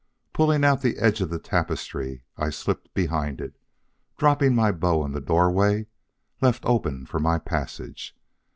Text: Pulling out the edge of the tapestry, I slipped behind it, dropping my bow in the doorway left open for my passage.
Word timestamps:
Pulling 0.33 0.65
out 0.65 0.81
the 0.81 0.97
edge 0.97 1.21
of 1.21 1.29
the 1.29 1.37
tapestry, 1.37 2.23
I 2.35 2.49
slipped 2.49 2.91
behind 2.95 3.39
it, 3.39 3.55
dropping 4.17 4.55
my 4.55 4.71
bow 4.71 5.05
in 5.05 5.11
the 5.11 5.21
doorway 5.21 5.85
left 6.41 6.65
open 6.65 7.05
for 7.05 7.19
my 7.19 7.37
passage. 7.37 8.17